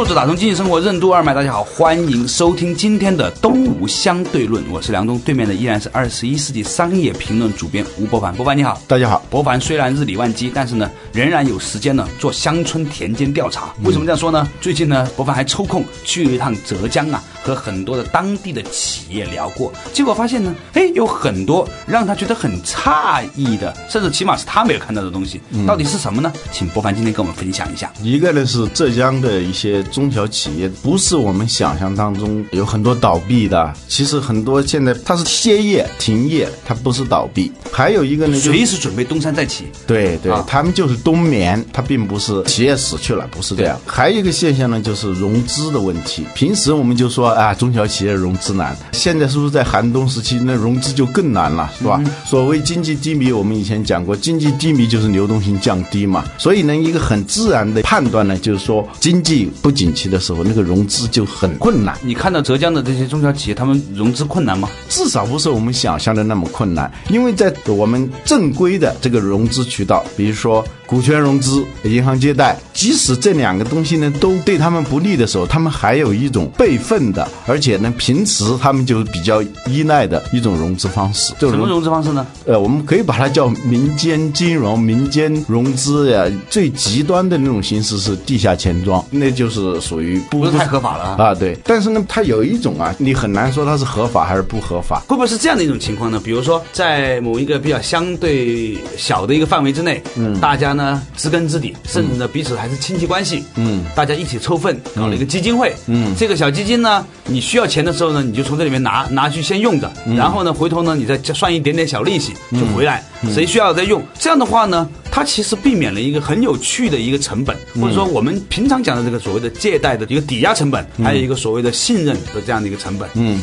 [0.00, 4.64] 作者打通经济生活任督二脉，大家好，欢迎收听今天的东吴相对论。
[4.70, 8.34] 我是梁东，对面的依然是二十一世纪商业评论主编吴伯凡。
[8.34, 9.22] 伯凡你好，大家好。
[9.28, 13.74] 伯凡虽然日理万机，但是呢，仍然有时间呢做乡村田间调查。
[13.82, 14.48] 为什么这样说呢？
[14.58, 26.32] 最近呢，伯凡还抽空去了一趟浙江啊，和很多的当地的企业聊过，结果发现呢，哎，有很多让他觉得很诧异的，甚至起码是他没有看到的东西，到底是什么呢？
[26.50, 27.92] 请伯凡今天跟我们分享一下。
[28.02, 29.84] 一个呢是浙江的一些。
[29.90, 37.50] 中小企业不是我们想象当中有很多倒闭的，其实很多现在它是歇业停业，它不是倒闭。
[37.72, 39.64] 还有一个呢，随时准备东山再起。
[39.86, 43.78] 对对，他们就是冬眠，它并不是企业死去了，不是这样。
[43.84, 46.24] 还有一个现象呢，就是融资的问题。
[46.34, 52.00] 平时我们就说啊，中小企业融资难，现在是不是在寒冬时期，那融资就更难了，是吧？
[52.24, 56.24] 所谓经济低迷，我们以前讲过，经济低迷就是流动性降低嘛。
[56.38, 59.79] 所以呢，一个很自然的判断呢，就是说经济不。
[59.80, 61.96] 景气的时候，那个融资就很困难。
[62.02, 64.68] 你看到浙江的这些中小企业，他们融资困难吗？
[64.90, 70.62] 至少不是我们想象的那么困难，因为在我们正规的这个融资渠道，比如说。
[70.90, 81.32] 股权融资、银行借贷，即使这两个东西呢都对他们不利的时候，他们还有一种备份的，而且呢平时他们就比较依赖的一种融资方式。
[81.38, 82.26] 什么融资方式呢？
[82.44, 86.26] 呃，我们可以把它叫民间金融、民间融资呀。
[86.50, 91.32] 最极端的那种形式是地下钱庄，那就是属于不是太合法了啊。
[91.32, 95.00] 对，但是呢，它有一种啊，你很难说它是合法还是不合法。
[95.06, 96.20] 会不会是这样的一种情况呢？
[96.24, 100.79] 比如说，在某一个比较相对小的一个范围之内，嗯，大家呢。
[100.80, 103.44] 呢，知根知底，甚至呢彼此还是亲戚关系。
[103.56, 105.74] 嗯，大家一起凑份搞了一个基金会。
[105.86, 113.04] 嗯，这个小基金呢，你需要钱的时候呢，你就从这里面拿拿去先用着，然后呢，回头呢，你再算一点点小利息就回来。
[113.34, 114.02] 谁需要再用？
[114.18, 123.06] 这样的话呢，它其实避免了一个很有趣的一个成本，或者说我们平常讲的这个所谓的借贷的一个抵押成本，还有一个所谓的信任的这样的一个成本。
[123.14, 123.38] 嗯，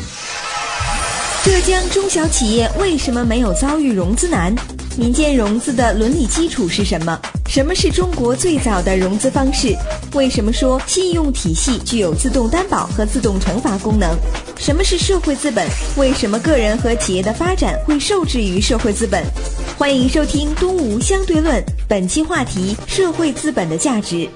[1.44, 4.52] 浙江中小企业为什么没有遭遇融资难？
[4.98, 7.16] 民间融资的伦理基础是什么？
[7.46, 9.72] 什么是中国最早的融资方式？
[10.12, 14.10] 为什么说信用体系具有自动担保和自动惩罚功能？
[14.56, 15.64] 什么是社会资本？
[15.96, 19.22] 为什么个人和企业的发展会受制于社会资本？
[19.78, 24.28] 欢迎收听《东吴相对论》，本期话题：社会资本的价值。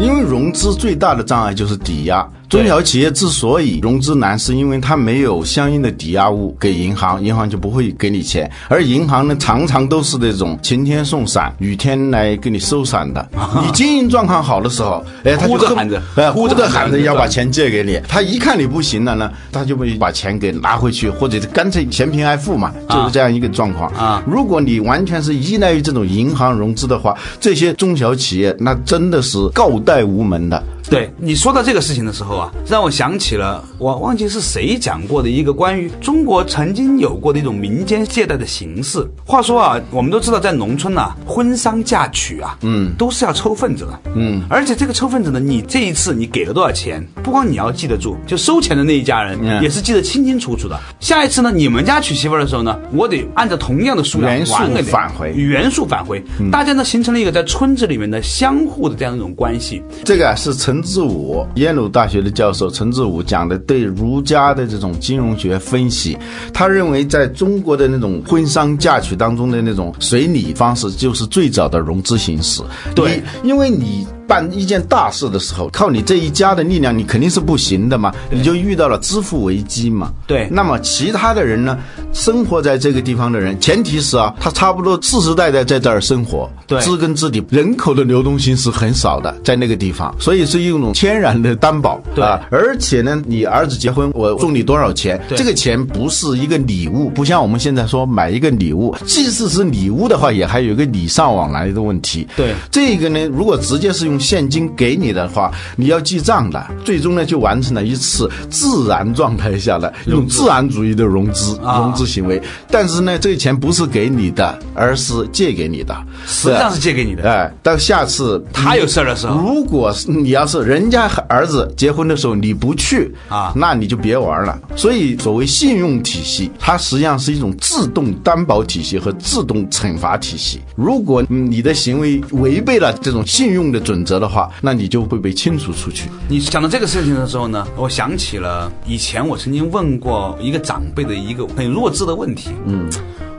[0.00, 2.26] 因为融资最大的障碍就是抵押。
[2.48, 8.48] 中小企业之所以融资难，是因为它没有相应的抵押物给银行，银行就不会给你钱。
[8.68, 13.28] 而银行呢，常常都是那种晴天送伞，雨天来给你收伞的。
[13.66, 18.00] 你经营状况好的时候，哎，他就喊着，哎，呼着喊着要把钱借给你。
[18.06, 24.22] 他一看你不行了呢，他就会把钱给拿回去，或者是干脆嫌贫爱富嘛，就是这样一个状况啊。
[24.24, 30.62] 如果你完全是依赖于这种银行融资的话，这些中小企业那真的是告贷无门的。
[30.88, 39.04] 对你说到这个事情的时候啊，让我想起了我忘记是谁讲过的一个关于中国曾经有过的一种民间借贷的形式。
[39.24, 50.78] 话说啊，我们都知道在农村呐，婚丧嫁娶啊，嗯，都是要抽份子的，嗯，而且这个抽份子呢，你这一次你给了多少钱，不光你要记得住，就收钱的那一家人也是记得清清楚楚的。
[51.00, 54.54] 下一次呢，你们家娶媳妇的时候呢，我得按照同样的数量原数
[54.84, 59.82] 返回，原数返回，大家呢形成了一个在村子里面的相互的这样一种关系。
[60.04, 60.75] 这个是成。
[60.76, 66.18] 陈志武，耶鲁大学的教授陈志武讲的对儒家的这种金融学分析，
[66.52, 72.62] 他认为在中国的那种婚丧嫁娶当中的那种随礼方式，就是最早的融资形式。
[72.94, 74.06] 对，因为你。
[74.26, 80.12] 办一件大事的时候，靠你这一家的力量，你肯定是不行的嘛，你就遇到了支付危机嘛。
[80.26, 81.78] 对那么其他的人呢，
[82.12, 92.00] 生活在这个地方的人，前提是啊，他差不多世世代代在这儿生活，对知根知底，人口的流动性是很少的，在那个地方，所以是一种天然的担保。
[92.14, 95.20] 对啊，而且呢，你儿子结婚，我送你多少钱？
[95.28, 102.26] 对这个钱不是一个礼物，不像我们现在说买一个礼物，即使是礼物的话，也还有一个礼尚往来的问题。
[102.36, 112.40] 对这个呢，如果直接是用现金给你的话，你要记账的，最终呢就完成了一次自然状态下的一种自然主义的融资啊融资行为。
[112.70, 115.96] 但是呢，这个钱不是给你的，而是借给你的，
[116.26, 117.30] 实际上是借给你的。
[117.30, 124.58] 哎，到下次他有事儿的时候如果是你要是人家儿子结婚的时候你不去啊那你就别玩了。
[124.76, 130.60] 所以所谓信用体系，它实际上是一种自动担保体系和自动惩罚体系。
[130.76, 136.08] 如果嗯你的行为违背了这种信用的准则的话，那你就会被清除出去。
[136.28, 142.50] 你讲到这个事情的时候呢，我想起了以前我曾经问过一个长辈的一个很弱智的问题。
[142.66, 142.88] 嗯，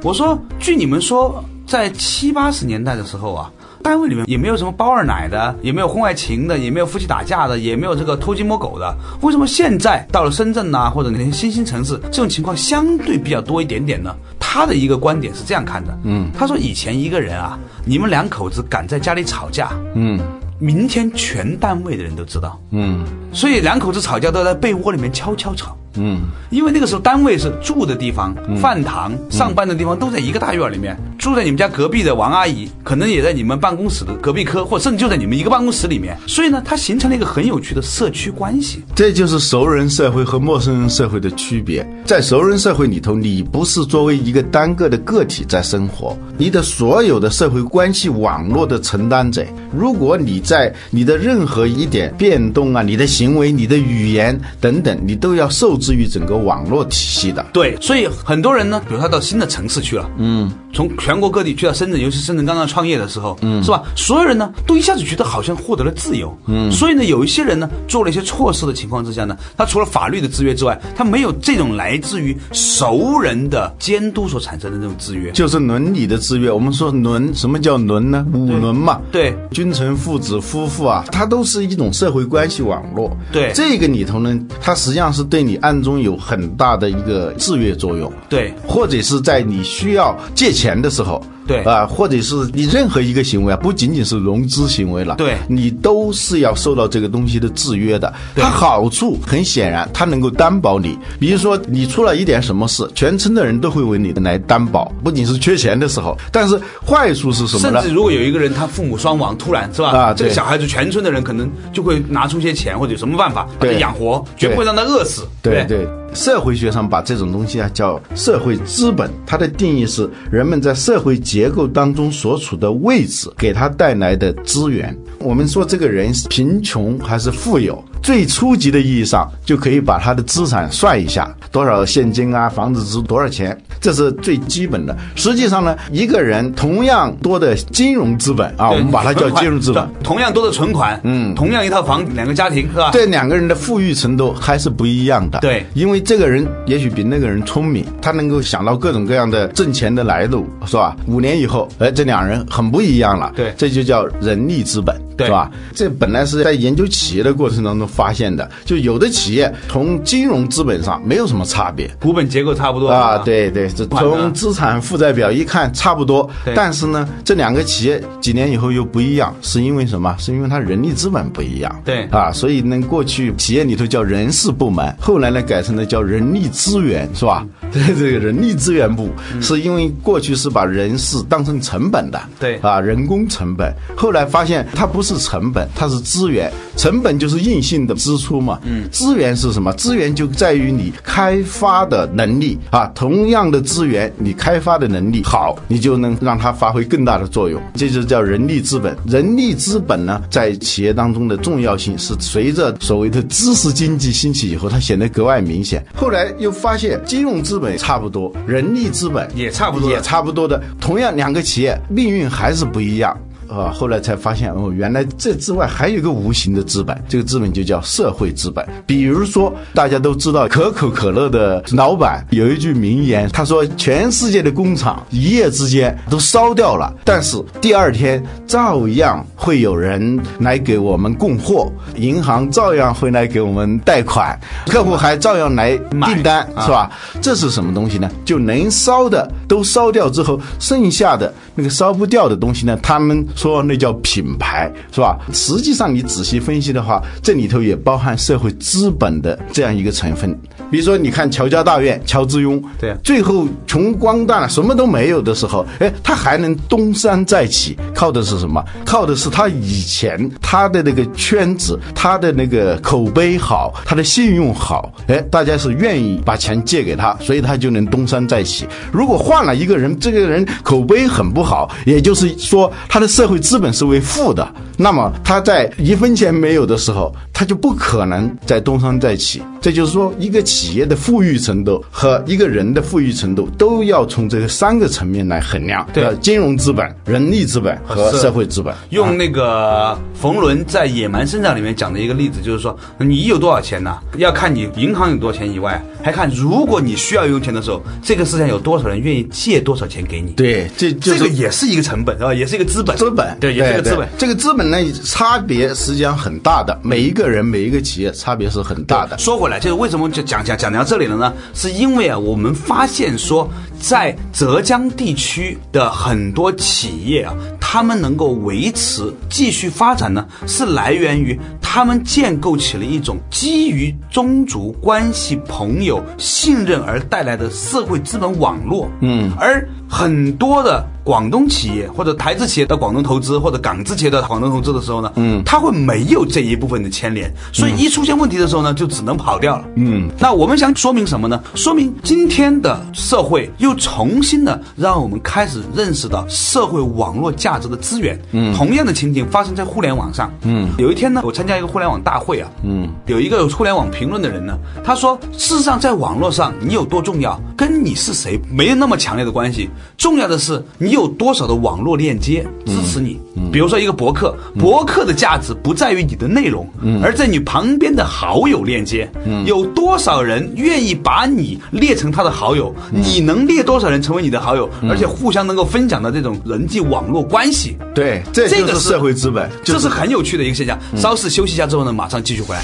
[0.04, 3.52] 我说，据你们说，在七八十年代的时候啊。
[3.84, 8.94] 单位里面也没有什么包二奶的，也没有婚外情的，也没有夫妻打架的，也没有这个偷鸡摸狗的。
[9.22, 14.14] 为什么现在到了深圳呐、或者那些新兴城市，这种情况相对比较多一点点呢？
[14.40, 20.20] 他的一个观点是这样看的，嗯，他说以前一个人啊，你们两口子敢在家里吵架，嗯
[20.60, 25.78] 明天全单位的人都知道，嗯所以两口子吵架都在被窝里面悄悄吵。
[26.00, 26.22] 嗯，
[26.52, 30.96] 因为那个时候单位是住的地方、饭堂、上班的地方都在一个大院里面。
[31.18, 36.16] 住在你们家隔壁的王阿姨，可能也在你们办公室的隔壁科，或甚至就在你们一个办公室里面。
[36.28, 38.84] 所以呢，它形成了一个很有趣的社区关系。
[38.96, 41.86] 这就是熟人社会和陌生人社会的区别。
[42.06, 49.44] 在熟人社会里头，你不是作为一个单个的个体在生活，你的所有的社会关系网络的承担者。
[49.76, 57.46] 如果你在你的任何一点变动啊，你的行为、你的语言等等，你都要受制于整个网络体系的。
[57.52, 63.84] 对，所以很多人呢，比如他到新的城市去了，嗯，从全国各地去到深圳，尤其深圳刚刚创业的时候，嗯，是吧？
[63.94, 75.32] 所有人呢都一下子觉得好像获得了自由，嗯，所以呢，有一些人呢做了一些错事的情况之下呢，他除了法律的制约之外，他没有这种来自于熟人的监督所产生的这种制约。
[75.32, 76.50] 就是伦理的制约。
[76.50, 78.26] 我们说伦，什么叫伦呢？
[78.34, 79.02] 五伦嘛。
[79.12, 83.16] 对君臣、父子、夫妇啊，它都是一种社会关系网络。
[83.32, 88.12] 对这个里头呢，它实际上是对你暗中有很大的一个制约作用。
[88.30, 98.14] 对或者是在你需要借钱的时候，对啊，或者是你任何一个行为啊，不仅仅是融资行为了，对你都是要受到这个东西的制约的。
[98.36, 107.96] 对它好处很显然，它能够担保你，比如说你出了一点什么事，全村的人都会为你来担保，不仅是缺钱的时候，但是坏处是什么呢甚至？
[107.96, 109.90] 如果有一个人他父母双亡，突然是吧？
[109.90, 115.22] 啊这个小孩子全村的人可能就会拿出些钱或者有什么办法把他养活，绝不会让他饿死。
[115.42, 124.98] 不对对，社会学上把这种东西啊叫社会资本，它的定义是人们在社会结构当中所处的位置给他带来的资源。
[125.20, 134.96] 我们说这个人是贫穷还是富有，最初级的意义上就可以把他的资产算一下，多少现金啊，房子值多少钱，这是最基本的。
[135.16, 139.88] 实际上呢，一个人同样多的金融资本啊，我们把它叫金融资本。
[140.04, 142.92] 同样多的存款，嗯，同样一套房，两个家庭是吧？
[142.94, 145.40] 这两个人的富裕程度还是不一样的。
[145.40, 150.96] 对因为这个人也许比那个人聪明，他能够想到各种各样的挣钱的来路，是吧？
[151.08, 153.32] 五年以后，哎，这两人很不一样了。
[153.36, 155.52] 对这就叫人力资本，对是吧？
[155.74, 161.90] 这本来是在研究企业的过程当中发现的，就有的企业从金融资本上没有什么差别。
[162.00, 170.16] 股本结构差不多啊，，对对，这从资产负债表一看差不多，但是呢，这两个企业几年以后又不一样，是因为什么？
[170.20, 171.82] 是因为它人力资本不一样。
[171.84, 177.46] 对啊，所以呢，过去企业里头叫人事部门，后来呢改成了叫人力资源，是吧？
[177.72, 179.10] 对这个人力资源部，
[179.42, 189.72] 是因为过去是把人事当成成本的，对啊，人工成本，后来发现它不是成本，它是资源，成本就是硬性的支出嘛，嗯，资源是什么？
[189.74, 198.98] 资源就在于你开发的能力啊，同样的资源，你开发的能力好，你就能让它发挥更大的作用，这就叫人力资本。
[199.06, 205.86] 人力资本呢，在企业当中的重要性是随着所谓的知识经济兴起以后，它显得格外明显。
[205.96, 213.18] 后来又发现金融资本差不多，人力资本也差不多也差不多的，同样两个企业命运还是不一样。
[213.48, 218.66] 啊，后来才发现哦，原来这之外还有一个无形的资本，这个资本就叫社会资本。
[218.86, 234.38] 比如说，大家都知道可口可乐的老板有一句名言，他说：“全世界的工厂一夜之间都烧掉了，但是第二天照样会有人来给我们供货，银行照样会来给我们贷款，
[234.68, 236.92] 客户还照样来订单，是吧？
[237.22, 238.10] 这是什么东西呢？
[238.26, 242.78] 就能烧的都烧掉之后，剩下的那个烧不掉的东西呢？
[242.82, 245.18] 他们说那叫品牌，是吧？
[245.32, 250.38] 实际上你仔细分析的话，这里头也包含社会资本的这样一个成分。
[250.70, 258.62] 比如说，你看乔家大院，乔致庸，对，最后穷光蛋了，什么都没有的时候，哎，他还能东山再起，靠的是什么？
[258.84, 268.68] 靠的是他以前他的那个圈子，他的那个口碑好，他的信用好，哎，大家是愿意把钱借给他，所以他就能东山再起。
[268.92, 279.42] 如果换了一个人，这个人口碑很不好，也就是说他的社社会资本是为负的，那么他在一分钱没有的时候，他就不可能再东山再起。
[279.60, 285.86] 这就是说，一个企业的富裕程度和一个人的富裕程度都要从这三个层面来衡量。
[285.92, 288.74] 对，金融资本、人力资本和社会资本。
[288.92, 293.98] 用那个冯仑在《野蛮生长》里面讲的一个例子，就是说，你有多少钱呢？
[294.18, 300.32] 要看你银行有多少钱以外，还看如果你需要用钱的时候，这个世界上有多少人愿意借多少钱给你。
[300.34, 302.34] 对，这这个也是一个成本，是吧？
[302.34, 302.96] 也是一个资本。
[302.96, 304.08] 资本对，也是一个资本。
[304.18, 309.18] 这个资本呢，差别实际上很大的，每一个人、每一个企业差别是很大的。
[309.18, 311.34] 说回来，就是为什么就讲讲讲到这里了呢？
[311.54, 328.90] 是因为啊，我们发现说，在浙江地区的很多企业啊，他们能够维持继续发展呢，是来源于他们建构起了一种基于宗族关系、朋友信任而带来的社会资本网络。
[329.02, 339.66] 嗯，而很多的广东企业或者台资企业到广东投资，或者港资企业到广东投资的时候呢，嗯，他会没有这一部分的牵连，所以一出现问题的时候呢，就只能跑掉了。
[339.76, 341.42] 嗯，那我们想说明什么呢？
[341.56, 348.20] 说明今天的社会又重新的让我们开始认识到社会网络价值的资源。
[348.32, 350.30] 嗯，同样的情景发生在互联网上。
[350.42, 359.70] 嗯，有一天呢，我参加一个互联网大会啊，嗯，有一个互联网评论的人呢，他说，事实上在网络上你有多重要，跟你是谁没有那么强烈的关系。
[359.98, 363.20] 重要的是你有多少的网络链接支持你。
[363.52, 366.68] 比如说一个博客，博客的价值不在于你的内容，
[367.04, 369.10] 而在你旁边的好友链接。
[369.46, 372.74] 有多少人愿意把你列成他的好友？
[372.92, 374.70] 你能列多少人成为你的好友？
[374.90, 377.78] 而且互相能够分享的这种人际网络关系。
[377.94, 380.78] 对，这这个是社会资本，这是很有趣的一个现象。
[380.96, 382.62] 稍事休息一下之后呢，马上继续回来。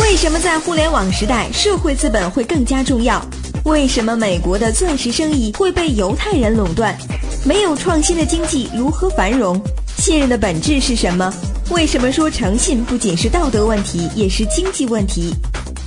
[0.00, 3.20] 为什么在互联网时代，社会资本会更加重要？
[3.64, 6.96] 为什么美国的钻石生意会被犹太人垄断？
[7.44, 9.60] 没有创新的经济如何繁荣？
[9.98, 11.32] 信任的本质是什么？
[11.70, 15.34] 为什么说诚信不仅是道德问题，也是经济问题？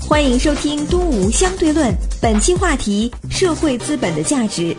[0.08, 1.90] 欢迎收听《东吴相对论》，
[2.22, 4.76] 本期话题：社会资本的价值。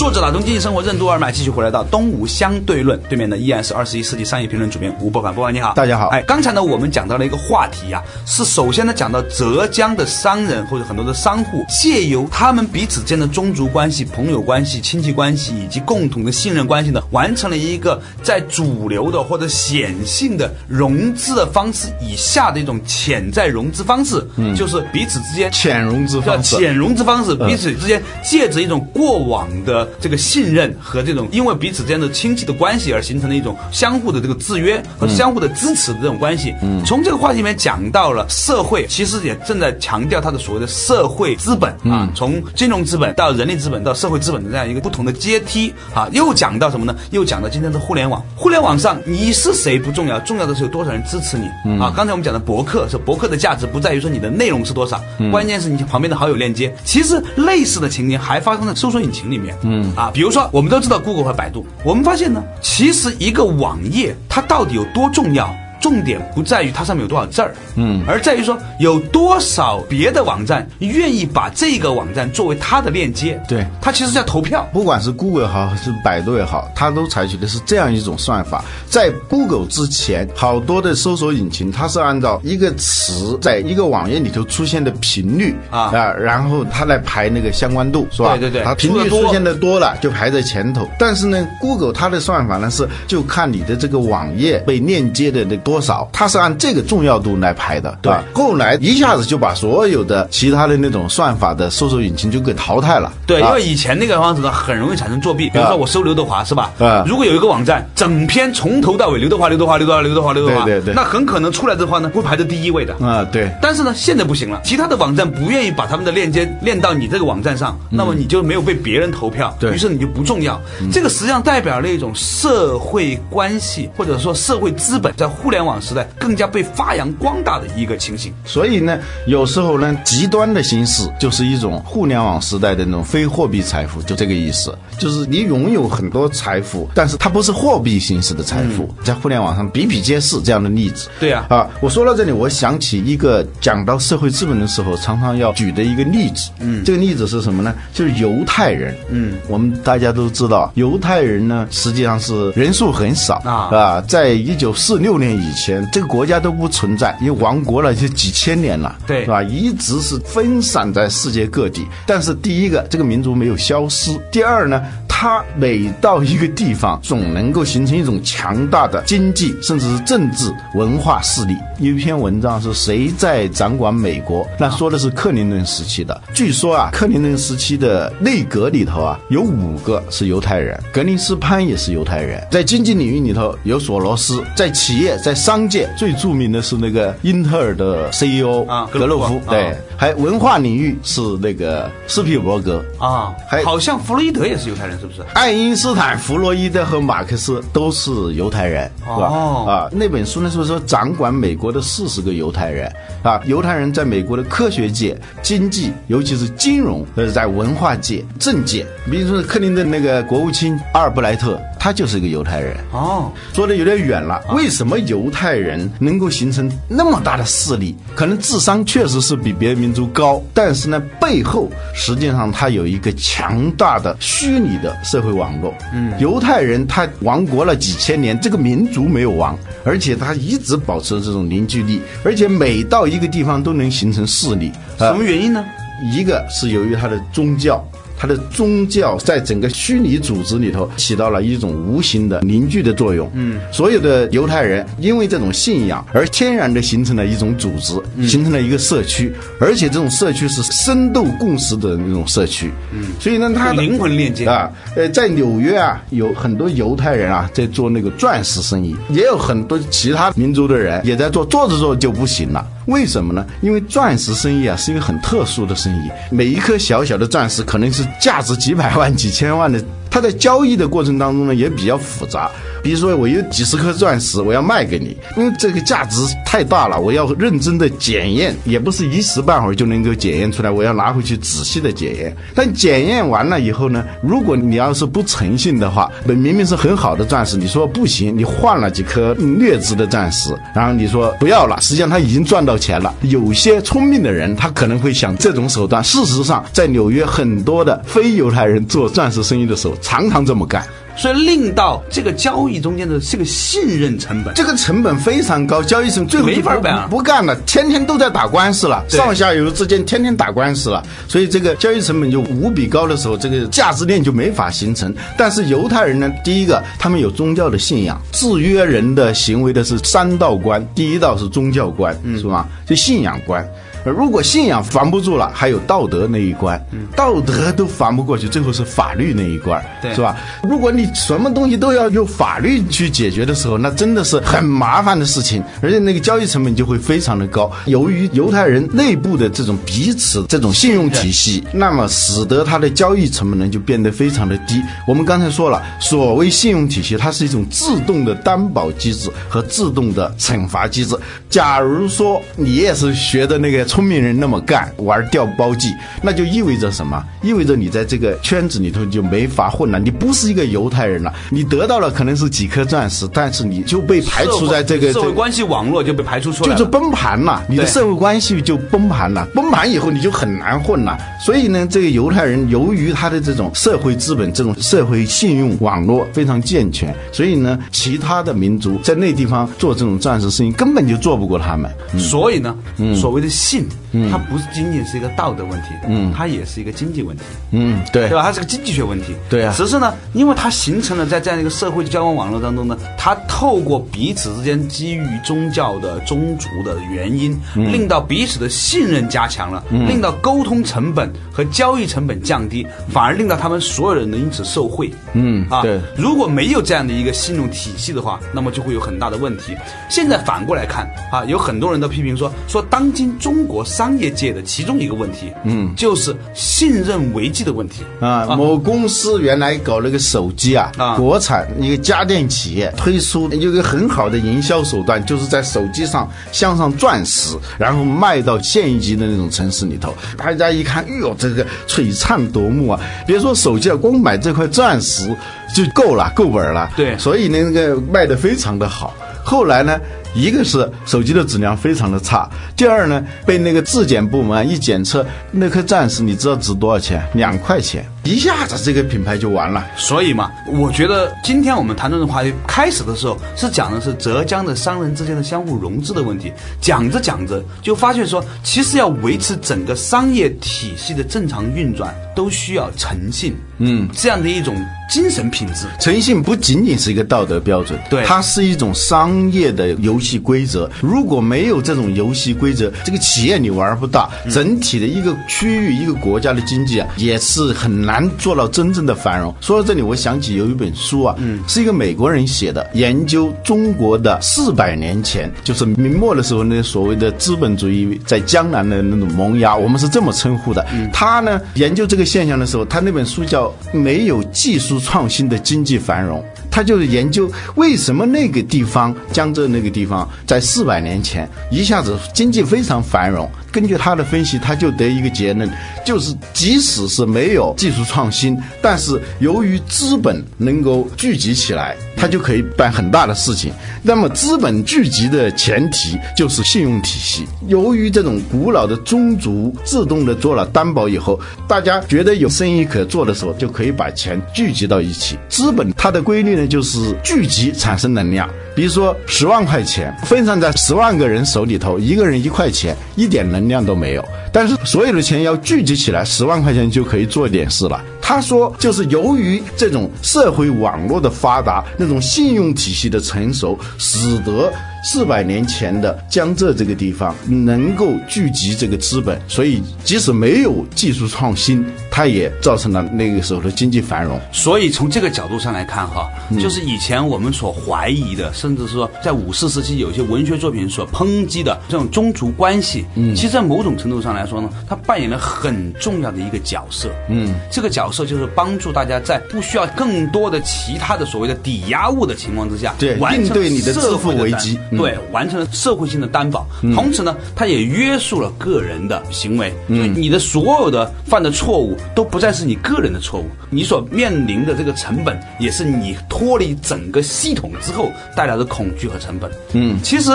[0.00, 5.34] 作者打通经济生活任督二脉，继续回来到东吴相对论对面的依然是二十一世纪商业评论主编吴伯凡。
[5.34, 6.06] 伯凡你好，大家好。
[6.06, 29.89] 哎，刚才呢我们讲到了一个话题啊，是首先呢讲到浙江的商人或者很多的商户，借由他们彼此间的宗族关系、朋友关系、亲戚关系以及共同的信任关系呢，完成了一个在主流的或者显性的融资的方式以下的一种潜在融资方式，嗯，就是彼此之间潜融资方式，潜融资方式，彼此之间借着一种过往的。
[30.00, 36.54] 这个信任和这种因为彼此之间的亲戚的关系而形成的一种相互的这个制约和相互的支持的这种关系。
[36.62, 46.08] 嗯，从这个话题里面讲到了社会，其实也正在强调它的所谓的社会资本啊，从金融资本到人力资本到社会资本的这样一个不同的阶梯啊。
[46.12, 46.94] 又讲到什么呢？
[47.10, 48.22] 又讲到今天的互联网。
[48.36, 51.46] 互联网上你是谁不重要，重要的是有多少人支持你
[51.78, 51.92] 啊。
[51.94, 56.74] 刚才我们讲的博客是博客的价值不在于说你的内容是多少，关键是你旁边的好友链接。
[56.84, 59.54] 其实类似的情景还发生在搜索引擎里面。
[59.62, 59.79] 嗯。
[59.96, 65.48] 啊，比如说，我们都知道 Google 和百度，我们发现呢，其实一个网页它到底有多重要？
[65.80, 73.40] 重点不在于它上面有多少字儿，嗯，而在于说有多少别的网站愿意把这个网站作为它的链接。
[73.48, 74.68] 对，它其实叫投票。
[74.74, 78.62] 不管是 Google 也好，还是百度也好，它都采取的是这样一种算法。
[78.90, 88.36] 在 Google 之前，好多的搜索引擎，它是按照一个词在一个网页里头出现的频率啊啊，然后它来排那个相关度，是吧？
[88.36, 90.86] 对对对，它频率出现的多了，就排在前头。
[90.98, 95.56] 但是呢，Google 它的算法呢是就看你的这个网页被链接的那。
[95.70, 98.24] 多少，它是按这个重要度来排的，对吧？
[98.34, 103.12] 后来一下子就把所有的其他的那种算法的搜索引擎就给淘汰了。
[103.24, 105.48] 对，啊因为以前那个方式呢，很容易产生作弊。
[105.50, 106.72] 比如说我搜刘德华是吧？
[106.80, 112.94] 啊如果有一个网站整篇从头到尾刘德华、刘德华、刘德华、刘德华、刘德华，对对对那很可能出来的话呢，会排在第一位的。
[112.96, 113.48] 啊，对。
[113.62, 120.60] 但是呢，现在不行了，其他的网站不愿意把他们的链接链到你这个网站上，那么你就没有被别人投票，对于是你就不重要。
[120.90, 128.32] 这个实际上代表了一种社会关系或者说社会资本在互联网时代更加被发扬光大的一个情形。
[128.44, 134.76] 所以呢，有时候呢，极端的形式就是一种互联网时代的那种非货币财富，就这个意思。
[134.98, 141.08] 就是你拥有很多财富，但是它不是货币形式的财富，在互联网上比比皆是这样的例子。
[141.18, 146.50] 对呀啊，我说到这里，我想起一个讲到社会资本的时候，常常要举的一个例子。
[146.60, 147.74] 嗯，这个例子是什么呢？
[147.92, 148.94] 就是犹太人。
[149.10, 159.42] 嗯，我们大家都知道，犹太人呢，实际上是人数很少啊啊，在一九四六年以前，这个国家都不存在，因为亡国了就几千年了，对是吧？
[159.42, 161.86] 一直是分散在世界各地。
[162.06, 164.82] 但是第一个，这个民族没有消失；第二呢，
[165.20, 171.54] 它每到一个地方，总能够形成一种强大的经济，甚至是政治文化势力。
[171.78, 174.48] 有一篇文章是谁在掌管美国？
[174.58, 176.18] 那说的是克林顿时期的。
[176.32, 182.42] 据说啊，克林顿时期的内阁里头啊，有五个是犹太人，格林斯潘也是犹太人。
[182.50, 192.82] 在经济领域里头有索罗斯，在企业在商界最著名的是那个英特尔的 CEO 啊格洛夫对啊，还文化领域是那个斯皮尔伯格。
[192.98, 195.22] 啊还，好像弗洛伊德也是犹太人，是不是？
[195.34, 199.26] 爱因斯坦、弗洛伊德和马克思都是犹太人，是吧？
[199.28, 202.90] 哦啊，那本书呢，是说掌管美国的四十个犹太人
[203.22, 212.76] 啊，犹太人在美国的科学界、经济，尤其是金融，呃，在文化界、政界，比如说克林顿那个国务卿阿尔布莱特，他就是一个犹太人。
[212.92, 214.40] 哦，说的有点远了。
[214.52, 217.96] 为什么犹太人能够形成那么大的势力？
[218.14, 225.74] 可能智商确实是比别的民族高，但是呢，背后实际上他有一个强大的虚拟的社会网络。
[225.92, 234.72] 嗯，犹太人他亡国了几千年，这个民族没有亡，而且他一直保持着这种凝聚力，而且每到一个地方都能形成势力。
[234.98, 235.64] 呃什么原因呢？
[236.12, 237.86] 一个是由于他的宗教，
[238.20, 243.30] 它的宗教在整个虚拟组织里头起到了一种无形的凝聚的作用。
[243.32, 247.94] 嗯，所有的犹太人因为这种信仰而天然的形成了一种组织，
[248.28, 252.70] 形成了一个社区，而且这种社区是深度共识的那种社区。
[252.92, 262.66] 嗯，所以呢，它灵魂链接啊，呃，在纽约啊，有很多犹太人啊在做那个钻石生意，也有很多其他民族的人也在做，做着做着就不行了。
[262.86, 263.46] 为什么呢？
[263.60, 269.82] 因为钻石生意啊是一个很特殊的生意，每一颗小小的钻石可能是价值几百万、几千万的。
[270.10, 272.50] 它在交易的过程当中呢也比较复杂，
[272.82, 282.34] 比如说我有几十颗钻石，我要卖给你，因为这个价值太大了，我要认真的检验，也不是一时半会儿就能够检验出来，我要拿回去仔细的检验。
[282.54, 293.14] 但检验完了以后呢，如果你要是不诚信的话，那明明是很好的钻石，你说不行，你换了几颗劣质的钻石，然后你说不要了，实际上他已经赚到钱了。
[293.22, 296.02] 有些聪明的人，他可能会想这种手段。
[296.02, 300.84] 事实上，在纽约很多的非犹太人做钻石生意的时候，常常这么干。
[301.16, 315.14] 所以令到这个交易中间的这个信任成本，这个成本非常高，交易成最后没法不办啊不干了，天天都在打官司了，上下游之间天天打官司了，所以这个交易成本就无比高的时候，这个价值链就没法形成。
[315.36, 322.66] 但是犹太人呢，第一个他们有宗教的信仰，制约人的行为的是三道关，第一道是宗教关，是吧？
[322.86, 323.66] 就信仰关。
[324.04, 326.80] 呃如果信仰防不住了，还有道德那一关，
[327.16, 330.36] 道德都防不过去，最后是法律那一关，对是吧？
[330.62, 337.70] 如果你什么东西都要用法律去解决的时候，那真的是很麻烦的事情，而且那个交易成本就会非常的高。
[337.86, 344.80] 由于犹太人内部的这种彼此这种信用体系，那么使得它的交易成本呢就变得非常的低。
[345.06, 351.16] 我们刚才说了，所谓信用体系，它是一种自动的担保机制和自动的惩罚机制。
[351.48, 357.20] 假如说你也是学的那个聪明人那么干，玩掉包计，那就意味着什么？
[357.42, 361.34] 意味着你在这个圈子里头就没法混了，你不是一个犹太人了。
[361.50, 369.44] 你得到了可能是几颗钻石，但是你就被排除在这个这个社会关系网络就被排除出来了，就是崩盘了，你的社会关系就崩盘了。
[369.56, 371.18] 崩盘以后你就很难混了。
[371.44, 381.90] 所以呢，这个犹太人由于他的这种社会资本、这种社会信用网络非常健全，所以呢，其他的民族在那地方做这种钻石生意根本就做不过他们。
[382.18, 383.94] 所以呢，嗯所谓的信 end.
[384.30, 387.42] 它不是仅仅是一个道德问题，嗯，它也是一个经济问题，
[387.72, 388.28] 嗯，对。
[388.28, 388.42] 对吧？
[388.42, 389.72] 它是个经济学问题，对啊。
[389.76, 397.92] 只是呢，因为它形成了在这样一个社会交往网络当中呢，它透过彼此之间基于宗教的宗族的原因，嗯。
[397.92, 405.10] 令到彼此的信任加强了，令到沟通成本和交易成本降低，反而令到他们所有人能因此受惠。
[405.32, 406.00] 嗯啊，对。
[406.16, 409.76] 如果没有这样的一个信用体系的话，那么就会有很大的问题。
[410.08, 432.98] 现在反过来看啊，有很多人都批评说，说当今中国商业界的其中一个问题，嗯，就是信任危机的问题啊，某公司原来搞了个手机啊，啊国产一个家电企业推出有一个很好的营销手段，就是在手机上镶上钻石，然后卖到县一级的那种城市里头，大家一看，哎呦，这个璀璨夺目啊！
[433.26, 435.28] 别说手机了，光买这块钻石
[435.76, 436.90] 就够了，够本了。
[436.96, 439.12] 对所以呢，那个卖的非常的好。
[439.42, 439.98] 后来呢，
[440.34, 447.22] 一个是手机的质量非常的差，第二呢，被那个质检部门一检测，那颗钻石你知道值多少钱？
[447.34, 449.84] 两块钱，一下子这个品牌就完了。
[449.96, 464.76] 所以嘛，我觉得今天我们谈论的话题开始的时候是讲的是浙江的商人之间的相互融资的问题，讲着讲着就发现说，其实要维持整个商业体系的正常运转，都需要诚信，嗯，这样的一种
[465.10, 465.86] 精神品质。
[465.98, 470.88] 诚信不仅仅是一个道德标准，对它是一种商业的游戏规则。
[471.00, 479.54] 如果没有这种游戏规则，这个企业你玩不大，整体的一个区域、一个国家的经济啊，也是很难做到真正的繁荣。
[479.60, 490.86] 说到这里，我想起有一本书啊，嗯，是一个美国人写的，研究中国的四百年前，就是明末的时候那所谓的资本主义在江南的那种萌芽，我们是这么称呼的。
[491.12, 496.38] 他呢研究这个现象的时候，他那本书叫《没有技术创新的经济繁荣》。
[496.70, 503.50] 他就是研究为什么那个地方江浙那个地方在四百年前一下子经济非常繁荣。
[503.72, 505.70] 根据他的分析，他就得一个结论，
[506.04, 513.72] 就是即使是没有技术创新，但是由于资本能够聚集起来，他就可以办很大的事情。
[514.02, 517.46] 那么资本聚集的前提就是信用体系。
[517.68, 525.38] 由于这种古老的宗族自动的做了担保以后，大家觉得有生意可做的时候，就可以把钱聚集到一起。
[525.48, 528.48] 资本它的规律呢，就是聚集产生能量。
[528.74, 534.24] 比如说十万块钱分散在十万个人手里头，一个人一块钱，一点能能量都没有。
[534.52, 538.02] 但是所有的钱要聚集起来，十万块钱就可以做点事了。
[538.30, 554.40] 他说，就是由于这种社会网络的发达，那种信用体系的成熟，使得四百年前的江浙这个地方能够聚集这个资本，所以即使没有技术创新，它也造成了那个时候的经济繁荣。
[554.52, 589.50] 所以从这个角度上来看，哈，就是以前我们所怀疑的，甚至是说在五四时期有一些文学作品所抨击的这种宗族关系，嗯，其实，在某种程度上来说呢，它扮演了很重要的一个角色，嗯，这个角色就是帮助大家在不需要更多的其他的所谓的抵押物的情况之下，对完成应对你的社会危机嗯对，完成了社会性的担保，同时呢，它也约束了个人的行为，就你的所有的犯的错误都不再是你个人的错误，你所面临的这个成本也是你脱离整个系统之后带来的恐惧和成本。
[589.72, 590.30] 嗯，其实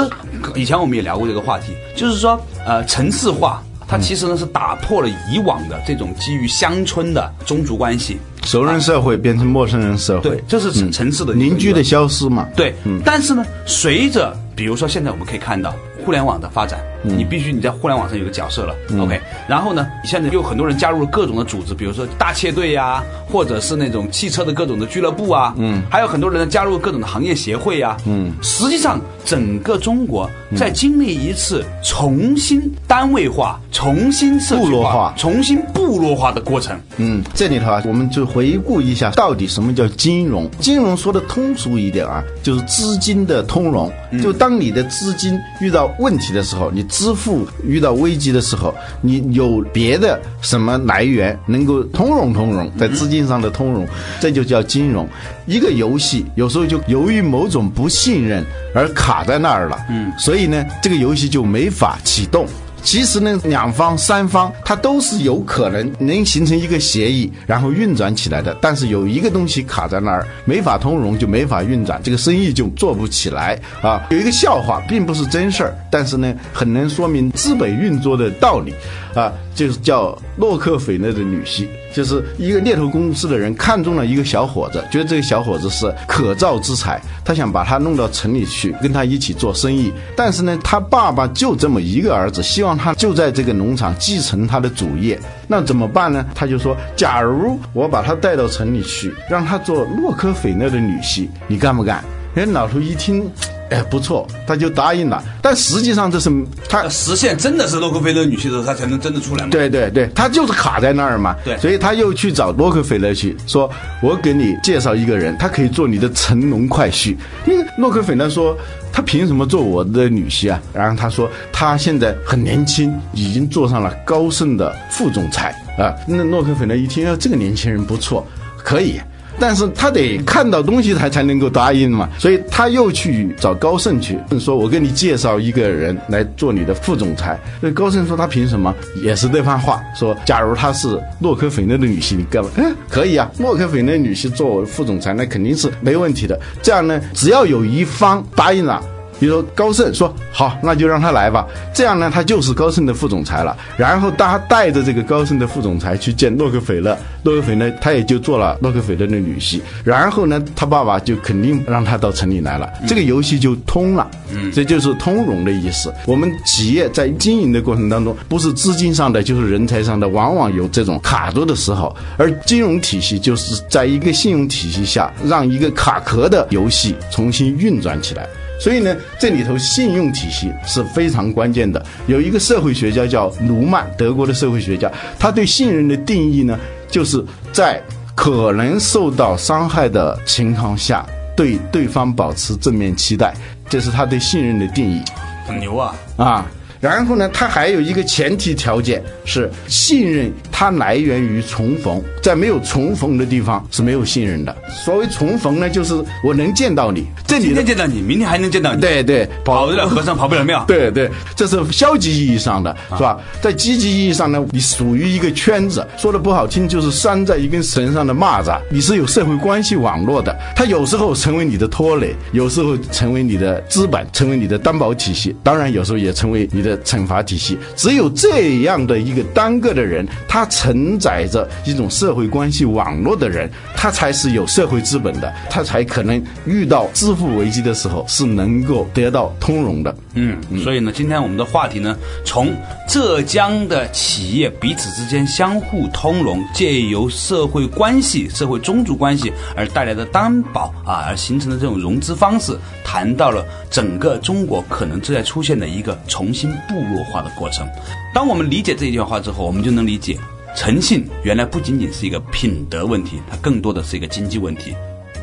[0.55, 3.63] 以前我们也聊过这个话题，就是说，呃，城市化。
[3.87, 12.47] 它其实呢是打破了以往的这种基于乡村的宗族关系，熟人社会变成陌生人社会，对，这是城城市的邻居的消失嘛。
[12.55, 35.13] 对，但是呢，随着比如说现在我们可以看到互联网的发展，你必须你在互联网上有个角色了、o k 然后呢，现在有很多人加入了各种的组织，比如说大切队呀、或者是那种汽车的各种的俱乐部啊，嗯，还有很多人加入各种的行业协会呀、嗯，实际上整个中国在经历一次重新单位化、重新社区部落化。
[35.17, 36.79] 重新部落化的过程。
[36.97, 40.49] 嗯，这里头啊，我们就回顾一下，到底什么叫金融？
[40.59, 43.91] 金融说的通俗一点啊，就是资金的通融。
[44.21, 53.85] 就当你的资金遇到问题的时候，你支付遇到危机的时候，你有别的什么来源能够通融通融，在资金上的通融，
[54.21, 55.05] 这就叫金融。
[55.45, 58.41] 一个游戏有时候就由于某种不信任
[58.73, 62.47] 而卡在那儿了，嗯，所以呢，这个游戏就没法启动。
[62.85, 68.55] 其实呢，两方、三方它都是有可能能形成一个协议，然后运转起来的。
[68.61, 74.05] 但是有一个东西卡在那儿，没法通融，就没法运转，这个生意就做不起来啊。
[74.11, 78.71] 有一个笑话，并不是真事儿，但是呢，很能说明资本运作的道理
[79.15, 81.67] 啊，就是叫洛克菲勒的女婿。
[81.95, 89.93] 就是一个猎头公司的人看中了一个小伙子，觉得这个小伙子是可造之材，他想把他弄到城里去跟他一起做生意。
[90.13, 95.17] 但是呢，他爸爸就这么一个儿子，希望他就在这个农场继承他的主业。
[95.47, 96.25] 那怎么办呢？
[96.35, 102.03] 他就说：“假如我把他带到城里去，让他做洛克菲勒的女婿，你干不干？”
[102.35, 103.29] 哎，老头一听。
[103.71, 105.23] 哎，不错，他就答应了。
[105.41, 106.29] 但实际上，这是
[106.69, 109.49] 他实现真的是洛克菲勒女婿的时候，他才能真的出来嘛？
[109.49, 111.35] 对对对，他就是卡在那儿嘛。
[111.43, 113.67] 对，所以他又去找洛克菲勒去说
[114.03, 117.17] ：“我给你介绍一个人，他可以做你的乘龙快婿。”
[117.47, 118.55] 因为洛克菲勒说
[118.93, 128.23] ：“他凭什么做我的女婿啊？”然后他说：“他现在很年轻，已经做上了高盛的副总裁啊。”那洛克菲勒一听，这个年轻人不错，
[128.57, 129.01] 可以。
[129.39, 142.49] 但是他得看到东西，他才能够答应嘛，所以他又去找高盛去说：“我给你介绍一个人来做你的副总裁。”那高盛说：“他凭什么？”也是那番话，说：“假如他是洛克菲勒的女婿，你干嘛？
[142.55, 146.39] 嗯，可以啊，洛克菲勒女婿做我副总裁，那肯定是没问题的。
[146.61, 148.81] 这样呢，只要有一方答应了。”
[149.19, 151.45] 比如说高盛说好，那就让他来吧。
[151.73, 153.55] 这样呢，他就是高盛的副总裁了。
[153.77, 159.61] 然后他带着这个高盛的副总裁去见洛克菲勒，洛克菲勒他也就做了洛克菲勒的女婿。
[159.83, 162.69] 然后呢，他爸爸就肯定让他到城里来了。
[162.87, 164.09] 这个游戏就通了。
[164.33, 165.93] 嗯，这就是通融的意思。
[166.05, 171.95] 我们企业在经营的过程当中，不是资金上的，就是人才上的，往往有这种卡住的时候。
[172.17, 178.27] 而金融体系就是在一个信用体系下，让一个卡壳的游戏重新运转起来。
[178.59, 181.83] 所以呢，这里头信用体系是非常关键的。
[182.07, 186.57] 有一个社会学家叫卢曼，德国的社会学家，他对信任的定义呢，
[186.89, 187.81] 就是在
[188.15, 193.33] 可能受到伤害的情况下，对对方保持正面期待，
[193.69, 195.01] 这是他对信任的定义。
[195.45, 195.95] 很牛啊！
[196.17, 196.45] 啊。
[196.81, 204.55] 然后呢，他还有一个前提条件是信任，它来源于重逢，在没有重逢的地方是没有信任的。
[204.85, 208.79] 所谓重逢呢，就是我能见到你，这里能见到你，明天还能见到你。
[208.79, 210.63] 对对，跑得了和尚跑不了庙。
[210.65, 213.19] 对对，这是消极意义上的，是吧？
[213.41, 220.33] 在积极意义上呢，你属于一个圈子，说的不好听就是拴在一根绳上的蚂蚱，你是有社会关系网络的。
[220.55, 226.79] 它有时候成为你的拖累，有时候成为你的资本，成为你的担保体系，当然有时候也成为你的。
[226.85, 239.95] 惩罚体系，只有这样的一个单个的人，他承载着一种社会关系网络的人，他才是有社会资本的，他才可能遇到支付危机的时候是能够得到通融的。
[240.13, 242.55] 嗯，所以呢，今天我们的话题呢，从
[242.87, 257.67] 浙江的企业彼此之间相互通融，借由社会关系、社会宗族关系而带来的担保啊，而形成的这种融资方式，谈到了整个中国可能正在出现的一个重新部落化的过程。
[258.13, 260.17] 当我们理解这一句话之后，我们就能理解，
[260.55, 264.73] 诚信原来不仅仅是一个品德问题，它更多的是一个经济问题。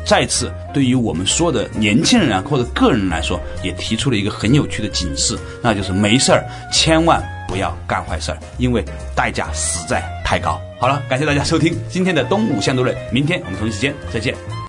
[0.05, 10.61] 再次，对于我们说的年轻人啊，或者个人来说，也提出了一个很有趣的警示，那就是没事儿千万不要干坏事儿，因为代价实在太高。
[10.81, 14.62] 好了，感谢大家收听今天的东吴相对论，明天我们同一时间再见。